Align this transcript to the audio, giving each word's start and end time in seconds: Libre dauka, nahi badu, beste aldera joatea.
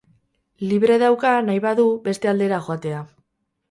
Libre 0.71 0.95
dauka, 1.05 1.35
nahi 1.51 1.63
badu, 1.69 1.87
beste 2.11 2.35
aldera 2.35 2.65
joatea. 2.71 3.09